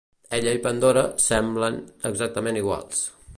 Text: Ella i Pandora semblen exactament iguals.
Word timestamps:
Ella 0.37 0.53
i 0.57 0.61
Pandora 0.63 1.03
semblen 1.25 1.79
exactament 2.13 2.59
iguals. 2.63 3.05